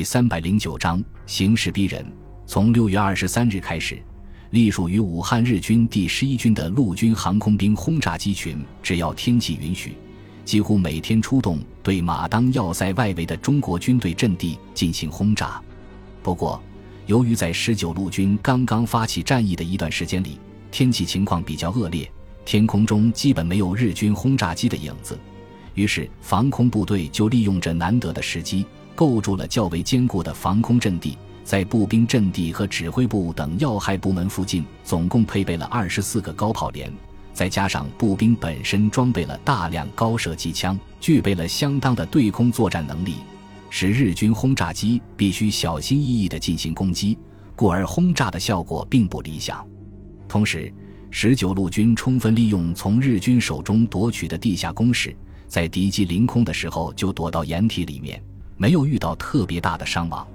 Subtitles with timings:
[0.00, 2.02] 第三百零九章形势逼人。
[2.46, 4.02] 从六月二十三日开始，
[4.48, 9.92] 隶属于武汉日军第十一军的陆军航空兵轰炸机群，只要天气允许，
[10.42, 15.60] 几乎每天出动对马当要塞外围的中国军队阵地进行轰炸。
[16.22, 16.58] 不过，
[17.04, 20.40] 由于在十九路军刚刚发起战役的一段时间里，
[20.70, 22.10] 天气情况比较恶劣，
[22.46, 25.18] 天空中基本没有日军轰炸机的影子，
[25.74, 28.64] 于是防空部队就利用这难得的时机，
[29.00, 31.16] 构筑了较为坚固的防空阵地。
[31.42, 36.92] 在步兵阵地和指挥部等要害部门附近，总共配备了二十四个高炮连，
[37.32, 43.14] 再加上步兵本身装备了大量高射机枪，具备了相当的对空作战能力，
[43.70, 47.16] 使日军轰炸机必须小心翼翼地进行攻击，
[47.56, 49.66] 故而轰炸的效果并不理想。
[50.28, 50.70] 同时，
[51.10, 55.16] 十九路军充分利用从日军手中夺取的地下工事，
[55.48, 58.22] 在敌机临空的时候就躲到掩体里面，
[58.60, 60.26] 没有遇到特别大的伤亡。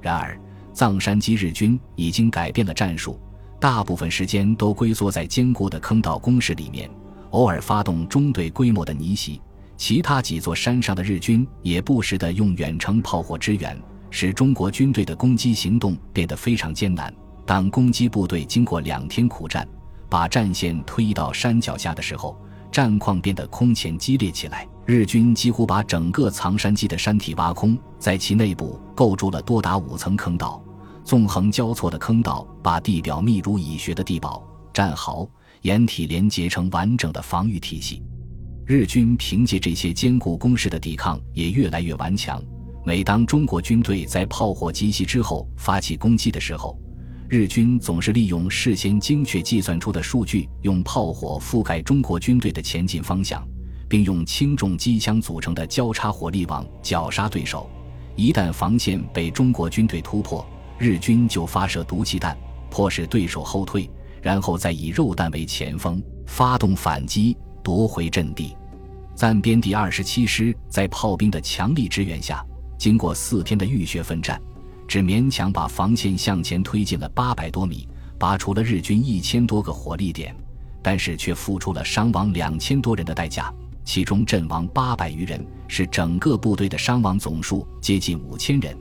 [0.00, 0.36] 然而，
[0.72, 3.16] 藏山基日军已经改变了战术，
[3.60, 6.90] 大部分时间都龟缩在坚固的坑道工事里面，
[7.30, 9.40] 偶尔发动中队规模的逆袭。
[9.76, 17.14] 其他几座山上的日军也不时地用远程炮火支援，使中国军队的攻击行动变得非常艰难。
[17.46, 19.64] 当攻击部队经过两天苦战，
[20.08, 22.36] 把战线推移到山脚下的时候，
[22.72, 24.66] 战况变得空前激烈起来。
[24.90, 30.60] 日军几乎把整个藏山基的山体挖空，在其内部构筑了多达五层坑道，
[31.04, 35.30] 纵横交错的坑道把地表密如蚁穴的地堡、战壕、
[35.62, 38.02] 掩体连结成完整的防御体系。
[38.66, 42.42] 日军凭借这些坚固工事的抵抗也越来越顽强。
[42.84, 46.76] 每当中国军队在炮火集袭之后发起攻击的时候，
[47.28, 53.46] 日军总是利用事先精确计算出的数据，用炮火覆盖中国军队的前进方向。
[53.90, 57.68] 并用轻重机枪组成的交叉火力网绞杀对手。
[58.14, 60.46] 一旦防线被中国军队突破，
[60.78, 62.38] 日军就发射毒气弹，
[62.70, 63.90] 迫使对手后退，
[64.22, 68.56] 然后再以肉弹为前锋，发动反击，夺回阵地。
[69.16, 72.46] 暂编第二十七师在炮兵的强力支援下，
[72.78, 74.40] 经过四天的浴血奋战，
[74.86, 80.32] 只勉强把防线向前推进了八百多米，拔除了日军一千多个火力点，
[80.80, 83.52] 但是却付出了伤亡两千多人的代价。
[83.92, 88.72] 其中阵亡八百余人，是整个部队的伤亡总数接近五千人。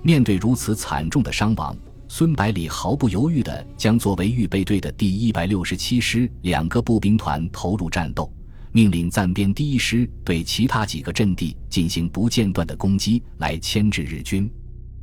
[0.00, 1.76] 面对如此惨重的伤亡，
[2.06, 8.32] 孙百里毫不犹豫地将作为预备队的第一百六十七师两个步兵团投入战斗，
[8.70, 14.48] 命令暂编第一师对其他几个阵地进行不间断的攻击，来牵制日军。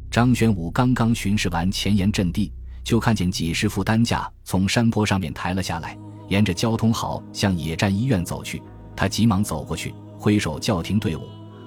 [0.09, 2.53] 张玄武刚刚巡视完前沿阵地，
[2.85, 5.97] 就看见几十副担架从山坡上面抬了下来，
[6.29, 8.61] 沿着交通壕向野战医院走去。
[8.95, 11.21] 他急忙走过去，挥手叫停队伍，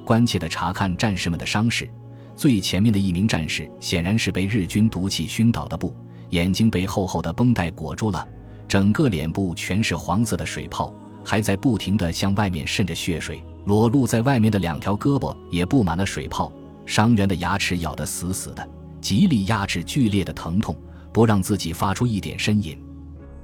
[0.04, 1.88] 关切地查看战士们的伤势。
[2.36, 5.94] 最前面的一名战士显然是被日军毒气熏倒的布，
[6.30, 8.26] 眼睛被厚厚的绷带裹住了，
[8.66, 10.92] 整个脸部全是黄色的水泡，
[11.24, 13.42] 还在不停地向外面渗着血水。
[13.66, 16.52] 裸露在外面的两条胳膊也布满了水泡，
[16.84, 18.68] 伤员的牙齿咬得死死的，
[19.00, 20.76] 极力压制剧烈的疼痛，
[21.12, 22.76] 不让自己发出一点呻吟。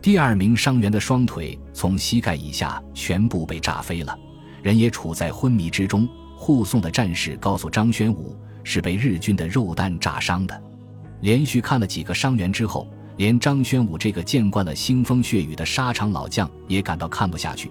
[0.03, 4.19] 第二名伤员的双腿从膝盖以下全部被炸飞了，
[4.63, 6.09] 人也处在昏迷之中。
[6.35, 8.35] 护送的战士告诉张宣武，
[8.65, 10.63] 是被日军的肉弹炸伤的。
[11.21, 12.89] 连续看了几个伤员之后，
[13.19, 17.71] 连张宣武这个见惯了腥风血雨的沙场老将也感到看不下去，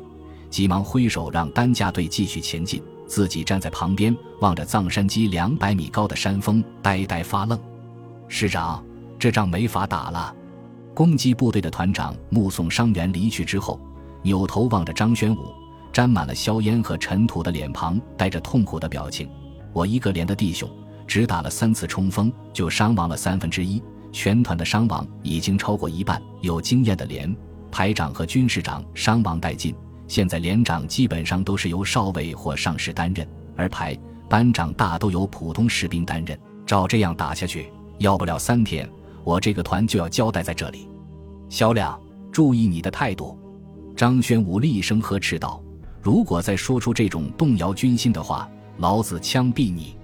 [0.51, 7.59] 急忙挥手让担架队继续前进，自己站在旁边望着藏山基两百米高的山峰，呆呆发愣。
[8.27, 8.85] 师长，
[9.17, 10.35] 这仗没法打了。
[10.99, 13.79] 攻击部队的团长目送伤员离去之后，
[14.21, 15.45] 扭头望着张宣武，
[15.93, 19.29] 沾满了硝烟和尘土的脸庞，带着痛苦的表情。
[19.71, 20.69] 我一个连的弟兄，
[21.07, 26.21] 只打了三次冲锋，就伤亡了三分之一，全团的伤亡已经超过一半。
[26.41, 27.33] 有经验的连
[27.71, 29.73] 排长和军士长伤亡殆尽，
[30.05, 33.97] 现在连长基本上都是由少尉或上士担任，而排
[34.29, 36.37] 班长大都由普通士兵担任。
[36.65, 38.85] 照这样打下去，要不了三天。
[39.23, 40.87] 我这个团就要交代在这里，
[41.49, 41.99] 萧亮，
[42.31, 43.37] 注意你的态度。
[43.95, 45.61] 张宣武厉声呵斥道
[46.01, 49.95] ：“如果再说出这种动摇军心的话，老子枪毙你！”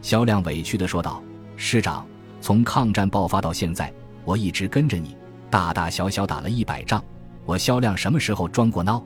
[0.00, 1.22] 萧亮委屈地说道
[1.56, 2.06] ：“师长，
[2.40, 3.92] 从抗战爆发到现在，
[4.24, 5.16] 我一直跟着你，
[5.50, 7.02] 大大小小打了一百仗，
[7.44, 9.02] 我萧亮什么时候装过孬？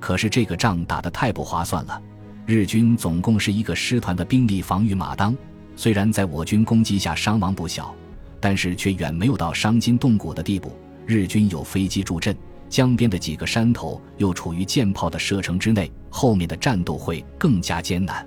[0.00, 2.02] 可是这个仗打得太不划算了。
[2.46, 5.36] 日军总共是一个师团的兵力防御马当，
[5.76, 7.94] 虽然在我军攻击下伤亡不小。”
[8.40, 10.76] 但是却远没有到伤筋动骨的地步。
[11.06, 12.36] 日军有飞机助阵，
[12.68, 18.26] 江边的几个山头又处于舰炮的射程之内，后面的战斗会更加艰难。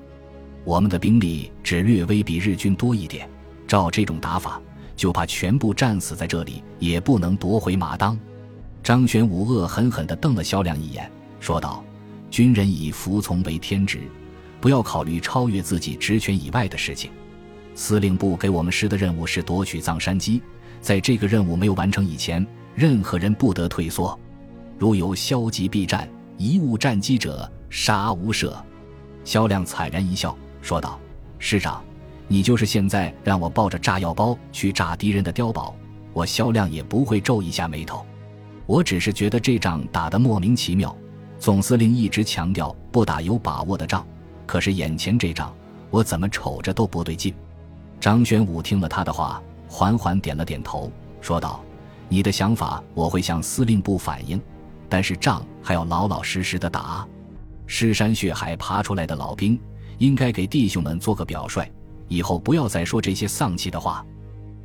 [0.64, 3.30] 我们的兵力只略微比日军多一点，
[3.68, 4.60] 照这种打法，
[4.96, 8.20] 就怕全部战死在这里，也不能夺回马当。
[8.84, 11.10] 张玄武恶狠狠地瞪了萧亮一眼，
[11.40, 11.84] 说道
[12.32, 14.00] ：“军人以服从为天职，
[14.60, 17.12] 不要考虑超越自己职权以外的事情。
[17.74, 20.42] 司令部给我们师的任务是夺取藏山矶，
[20.82, 22.46] 在这个任务没有完成以前，
[22.76, 24.18] 任何人不得退缩。
[24.78, 28.54] 如有消极避战、贻误战机者，杀无赦。”
[29.24, 30.36] 萧亮惨然一笑。
[30.62, 31.00] 说道
[31.40, 31.84] ：“师长，
[32.28, 35.76] 你就是现在让我抱着炸药包去炸敌人的碉堡，
[36.14, 38.06] 我萧亮也不会皱一下眉头。
[38.66, 40.96] 我只是觉得这仗打得莫名其妙。
[41.40, 44.06] 总司令一直强调不打有把握的仗，
[44.46, 45.52] 可是眼前这仗，
[45.90, 47.34] 我怎么瞅着都不对劲。”
[48.02, 51.64] 张玄武听了他的话，缓缓点了点头，说道
[52.10, 54.42] ：“你的想法我会向司令部反映，
[54.90, 57.08] 但是仗还要老老实实的打。
[57.68, 59.58] 尸山血海爬出来的老兵。”
[60.00, 61.72] 应该给弟兄们做个表率，
[62.08, 64.04] 以后不要再说这些丧气的话。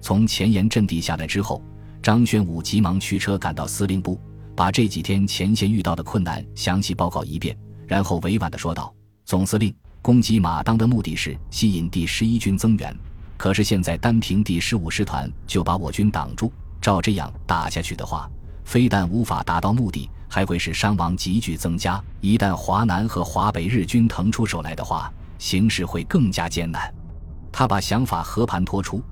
[0.00, 1.62] 从前沿阵地下来之后，
[2.02, 4.18] 张宣武急忙驱车赶到司令部，
[4.54, 7.54] 把这几天前线遇到的困难详细报告一遍，
[7.86, 8.90] 然后委婉地说道
[9.26, 12.96] ：“总司令，攻击马当的目的是吸引第十一军增援，
[13.36, 18.30] 可是现在单凭第十五师团就把我军挡住，照这样打下去的话，
[18.64, 22.02] 非但无法达到目的，还会使伤亡急剧增加。
[22.20, 26.90] 一旦华南和华北日军腾出手来的话，”形势会更加艰难，
[27.52, 29.02] 他把想法和盘托出，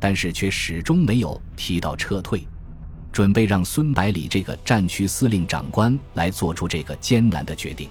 [0.00, 2.48] 但是却始终没有提到撤退，
[3.12, 7.90] 准备让孙百里这个战区司令长官来做出这个艰难的决定。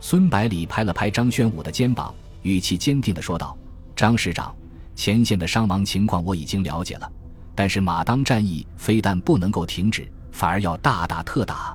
[0.00, 2.12] 孙百里拍了拍张宣武的肩膀，
[2.42, 3.56] 语气坚定地说道
[3.94, 4.52] ：“张师长，
[5.00, 7.10] 前线的伤亡情况我已经了解了，
[7.54, 11.74] 但是马当战役非但不能够停止，反而要大打特打，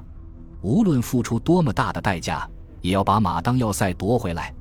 [0.62, 2.48] 无论付出多么大的代价，
[2.81, 4.54] 也要把马当要塞夺回来。”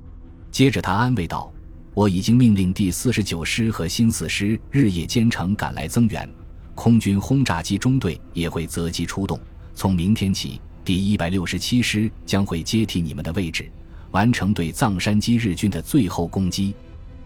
[0.51, 1.53] 接着他安慰道
[1.93, 6.27] ：“我已经命令第四十九师和新四师日夜兼程赶来增援，
[6.75, 9.39] 空军轰炸机中队也会择机出动。
[9.75, 13.71] 从明天起，第一百六十七师将会接替你们的位置，
[14.13, 16.75] 完成对藏山矶日军的最后攻击。”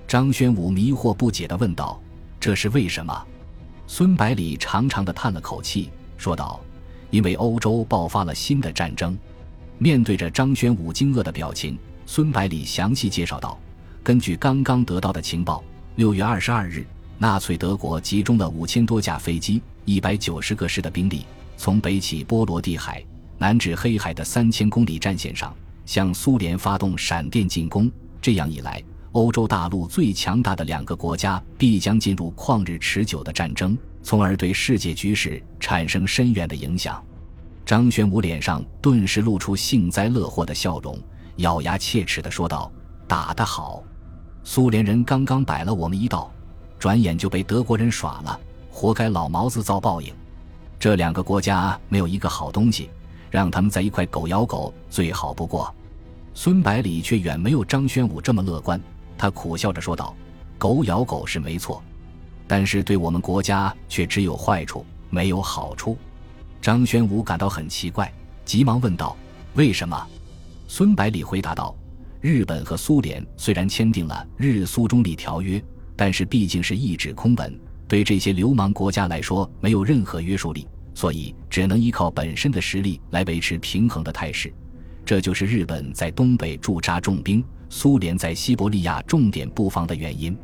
[0.08, 2.00] 张宣武迷惑不解地问道
[2.40, 3.26] ：“这是为什么？”
[3.86, 6.58] 孙百里长长的叹了口气，说道
[7.12, 9.16] ：“因为欧洲爆发了新的战争。”
[9.76, 11.78] 面对着张宣武惊愕的表情。
[12.06, 13.60] 孙百里详细介绍道
[14.02, 15.62] ：“根据刚刚得到的情报，
[15.96, 16.86] 六月二十二日，
[17.18, 21.26] 纳粹德国集中了五千多架飞机、一百九十个师的兵力，
[21.58, 23.04] 从北起波罗的海，
[23.36, 27.90] 南至黑海的三千公里战线上，向苏联发动闪电进攻。
[28.22, 28.82] 这样一来，
[29.12, 37.02] 欧洲大陆最强大的两个国家必将进入旷日持久的战争，从而对世界局势产生深远的影响。”
[37.64, 40.98] 张玄武脸上顿时露出幸灾乐祸的笑容。
[41.36, 42.72] 咬牙切齿地说道
[43.06, 43.82] ：“打得好！
[44.42, 46.32] 苏联人刚刚摆了我们一道，
[46.78, 48.40] 转眼就被德国人耍了，
[48.70, 50.12] 活该老毛子遭报应。
[50.80, 52.90] 这两个国家没有一个好东西，
[53.30, 55.72] 让他们在一块狗咬狗最好不过。”
[56.34, 58.80] 孙百里却远没有张宣武这么乐观，
[59.18, 60.16] 他苦笑着说道
[60.56, 61.82] ：“狗咬狗是没错，
[62.46, 65.98] 但是对我们国家却只有坏处，没有好处。”
[66.62, 68.12] 张宣武感到很奇怪，
[68.44, 69.16] 急忙问道
[69.54, 70.06] ：“为什么？”
[70.68, 71.76] 孙百里回答道
[72.20, 75.62] ：“日本和苏联虽然签订了日苏中立条约，
[75.96, 84.52] 但是毕竟是一纸空文，对这些流氓国家来说没有任何约束力，所以只能依靠本身的实力来维持平衡的态势。
[85.04, 90.36] 这就是日本在东北驻扎重兵，苏联在西伯利亚重点布防的原因。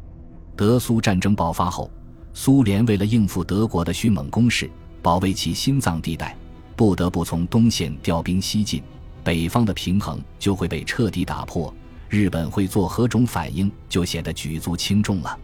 [0.57, 1.91] 德苏战争爆发后，
[2.33, 4.71] 苏联为了应付德国的迅猛攻势，
[5.03, 6.37] 保卫其心脏地带，
[6.77, 8.83] 不得不从东线调兵西进。”
[9.25, 11.73] 北方的平衡就会被彻底打破，
[12.11, 15.39] 日本会做何种反应，就显得举足轻重了。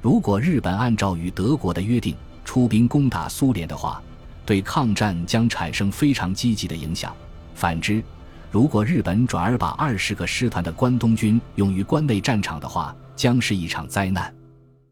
[0.00, 2.14] 如果日本按照与德国的约定
[2.44, 4.00] 出兵攻打苏联的话，
[4.44, 7.12] 对抗战将产生非常积极的影响。
[7.56, 8.00] 反之，
[8.50, 14.32] 如果日本转而把二十个师团的关东军用于关内战场的话，将是一场灾难。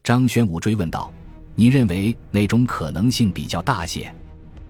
[0.02, 1.12] 张宣武追问道
[1.54, 4.12] ：“你认为哪种可能性比较大些？”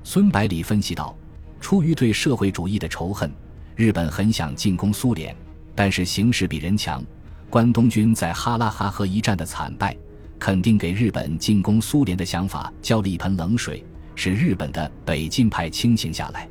[0.04, 1.16] 孙百里分析道
[1.60, 3.30] ：“出于对社会主义的仇恨。”
[3.74, 5.34] 日本很想进攻苏联，
[5.74, 7.02] 但是形势比人强。
[7.50, 9.96] 关东军在哈拉哈河一战的惨败，
[10.38, 16.48] 肯定给日本进攻苏联的想法浇了一盆冷水，使日本的北进派清醒下来。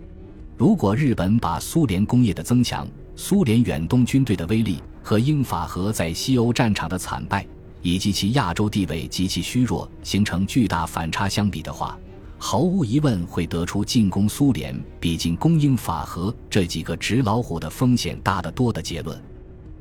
[0.56, 7.46] 如果日本把苏联工业的增强、苏联远东军队的威力和英法和在西欧战场的惨败，
[7.82, 11.98] 以及其亚洲地位极其虚弱形成巨大反差相比的话，
[12.38, 19.20] 毫无疑问会得出进攻苏联比进攻英法和这几个纸老虎的风险大得多的结论。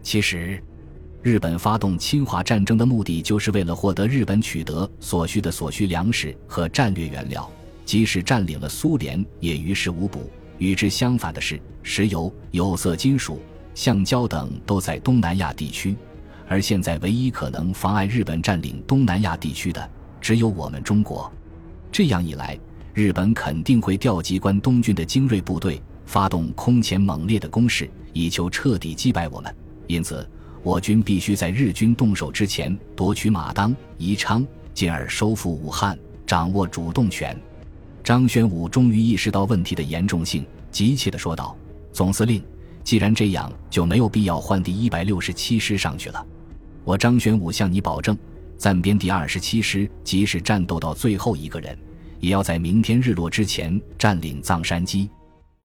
[0.02, 0.60] 其实，
[1.22, 7.48] 日本发动侵华战争的目的，就是为了获得日本取得所需的所需粮食和战略原料。
[7.84, 10.30] 即使占领了苏联，也于事无补。
[10.62, 13.42] 与之相反的是，石油、有色金属、
[13.74, 15.96] 橡胶等都在东南亚地区，
[16.46, 19.90] 而现在唯一可能妨碍日本占领东南亚地区的，
[20.20, 21.28] 只有我们中国。
[21.90, 22.56] 这样一来，
[22.94, 29.52] 日本肯定会调集关东军的精锐部队，发动空前猛烈的攻势，以求彻底击败我们。
[29.88, 30.24] 因此，
[30.62, 37.36] 我军必须在日军动手之前夺取马当、宜昌，进而收复武汉，掌握主动权。
[38.04, 41.56] 张玄武终于意识到问题的严重性，急切地说道
[41.92, 42.42] ：“总司令，
[42.82, 46.26] 既然这样，就没有必要换第一百六十七师上去了。
[46.82, 48.18] 我张玄武向你保证，
[48.58, 51.78] 暂编第二十七师，即使战斗到最后一个人，
[52.18, 55.08] 也要在明天日落之前占领藏山矶。”